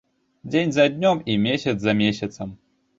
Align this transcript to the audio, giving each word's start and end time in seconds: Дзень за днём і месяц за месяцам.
Дзень 0.53 0.73
за 0.79 0.85
днём 0.95 1.23
і 1.35 1.37
месяц 1.47 1.77
за 1.87 1.99
месяцам. 2.05 2.61